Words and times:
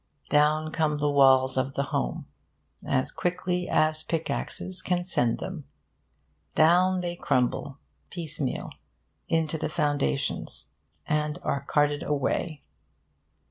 Down 0.29 0.71
come 0.71 0.97
the 0.97 1.11
walls 1.11 1.57
of 1.57 1.75
the 1.75 1.83
home, 1.93 2.25
as 2.83 3.11
quickly 3.11 3.69
as 3.69 4.01
pickaxes 4.01 4.81
can 4.81 5.03
send 5.03 5.37
them. 5.37 5.65
Down 6.55 7.01
they 7.01 7.15
crumble, 7.15 7.77
piecemeal, 8.09 8.71
into 9.27 9.59
the 9.59 9.69
foundations, 9.69 10.69
and 11.05 11.37
are 11.43 11.61
carted 11.67 12.01
away. 12.01 12.63